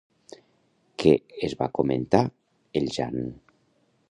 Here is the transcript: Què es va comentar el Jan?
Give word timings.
Què 1.03 1.13
es 1.49 1.55
va 1.61 1.69
comentar 1.81 2.25
el 2.83 2.93
Jan? 2.97 3.23